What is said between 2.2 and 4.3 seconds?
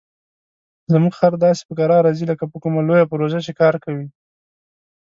لکه په کومه لویه پروژه چې کار کوي.